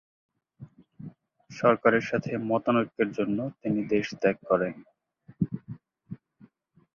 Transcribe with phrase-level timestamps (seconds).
[1.49, 4.75] সরকারের সাথে মতানৈক্যের জন্য তিনি দেশ ত্যাগ করেন।